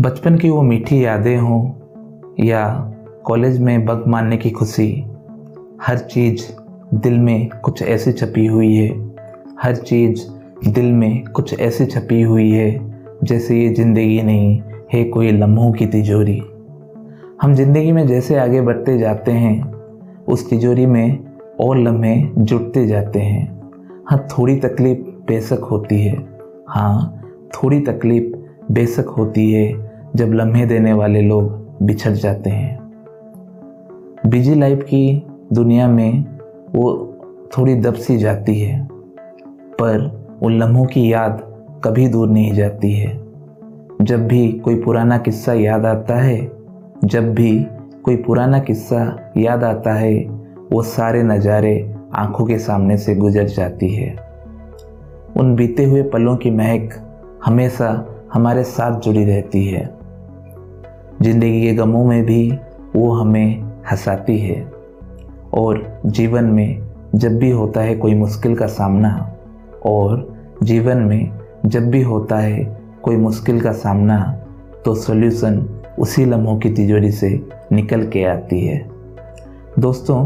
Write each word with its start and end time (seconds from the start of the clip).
बचपन 0.00 0.36
की 0.38 0.50
वो 0.50 0.62
मीठी 0.62 1.04
यादें 1.04 1.36
हों 1.36 1.70
या 2.44 2.92
कॉलेज 3.24 3.60
में 3.60 3.84
बग 3.84 4.04
मारने 4.06 4.36
की 4.36 4.50
खुशी, 4.50 5.04
हर 5.82 5.98
चीज़ 5.98 6.42
दिल 6.94 7.18
में 7.18 7.48
कुछ 7.48 7.82
ऐसी 7.82 8.12
छपी 8.12 8.46
हुई 8.46 8.74
है। 8.74 9.14
हर 9.62 9.76
चीज़ 9.76 10.20
दिल 10.70 10.84
में 10.84 11.24
कुछ 11.24 11.60
ऐसी 11.60 11.86
छपी 11.86 12.22
हुई 12.22 12.50
है, 12.50 12.92
जैसे 13.24 13.60
ये 13.60 13.74
ज़िंदगी 13.74 14.22
नहीं 14.22 14.62
है 14.92 15.04
कोई 15.04 15.32
लम्हों 15.32 15.72
की 15.72 15.86
तिजोरी। 15.86 16.42
हम 17.42 17.54
ज़िंदगी 17.54 17.92
में 17.92 18.06
जैसे 18.06 18.36
आगे 18.36 18.60
बढ़ते 18.60 18.98
जाते 18.98 19.32
हैं, 19.32 19.72
उस 20.24 20.50
तिजोरी 20.50 20.86
में 20.86 21.18
और 21.60 21.78
लम्हे 21.78 22.30
जुटते 22.38 22.86
जाते 22.86 23.18
हैं। 23.18 23.46
हाँ 24.06 24.26
थोड़ी 24.38 24.56
तकलीफ़ 24.56 24.98
बेशक 25.00 25.68
होती 25.70 26.00
है। 26.02 26.16
हाँ 26.68 27.22
थोड़ी 27.54 27.80
तकलीफ़ 27.80 28.36
बेशक 28.72 29.06
होती 29.08 29.52
है। 29.52 29.87
जब 30.16 30.32
लम्हे 30.32 30.66
देने 30.66 30.92
वाले 30.92 31.22
लोग 31.22 31.76
बिछड़ 31.82 32.12
जाते 32.12 32.50
हैं। 32.50 32.78
बिज़ी 34.26 34.54
लाइफ 34.54 34.82
की 34.82 35.26
दुनिया 35.52 35.88
में 35.88 36.24
वो 36.74 37.14
थोड़ी 37.58 37.74
दब 37.74 37.94
सी 37.94 38.16
जाती 38.18 38.60
है, 38.60 38.88
पर 39.80 40.26
उन 40.42 40.58
लम्हों 40.58 40.84
की 40.84 41.12
याद 41.12 41.42
कभी 41.84 42.08
दूर 42.08 42.28
नहीं 42.28 42.52
जाती 42.52 42.92
है। 42.92 43.20
जब 44.02 44.26
भी 44.28 44.52
कोई 44.52 44.82
पुराना 44.82 45.18
किस्सा 45.18 45.52
याद 45.52 45.86
आता 45.86 46.16
है, 46.16 46.52
जब 47.04 47.34
भी 47.34 47.66
कोई 48.04 48.16
पुराना 48.16 48.58
किस्सा 48.58 49.32
याद 49.36 49.64
आता 49.64 49.94
है, 49.94 50.14
वो 50.72 50.82
सारे 50.82 51.22
नज़ारे 51.22 51.94
आँखों 52.14 52.46
के 52.46 52.58
सामने 52.58 52.96
से 52.96 53.14
गुजर 53.14 53.44
जाती 53.44 53.88
है। 53.88 54.16
उन 55.36 55.54
बीते 55.56 55.84
हुए 55.84 56.02
पलों 56.02 56.36
की 56.36 56.50
महक 56.50 56.88
हमेशा 57.44 58.06
हमारे 58.32 58.64
साथ 58.64 59.00
जुड़ी 59.00 59.24
रहती 59.24 59.66
है। 59.66 59.97
ज़िंदगी 61.22 61.60
के 61.62 61.72
गमों 61.74 62.04
में 62.04 62.24
भी 62.24 62.50
वो 62.96 63.10
हमें 63.12 63.62
हंसाती 63.90 64.38
है। 64.38 64.60
और 65.54 66.00
जीवन 66.06 66.44
में 66.44 66.88
जब 67.14 67.38
भी 67.38 67.50
होता 67.50 67.80
है 67.80 67.94
कोई 67.96 68.14
मुश्किल 68.14 68.54
का 68.56 68.66
सामना, 68.66 69.10
और 69.86 70.36
जीवन 70.62 70.98
में 70.98 71.30
जब 71.66 71.90
भी 71.90 72.02
होता 72.02 72.38
है 72.38 72.64
कोई 73.02 73.16
मुश्किल 73.16 73.60
का 73.60 73.72
सामना 73.72 74.20
तो 74.84 74.94
सॉल्यूशन 74.94 75.58
उसी 75.98 76.24
लम्हों 76.24 76.58
की 76.58 76.70
तिजोरी 76.70 77.10
से 77.10 77.30
निकल 77.72 78.06
के 78.06 78.24
आती 78.24 78.60
है। 78.66 78.78
दोस्तों 79.78 80.24